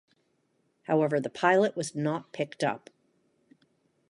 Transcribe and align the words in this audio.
However, 0.87 1.19
the 1.19 1.29
pilot 1.29 1.75
was 1.75 1.93
not 1.93 2.31
picked 2.33 2.63
up. 2.63 2.89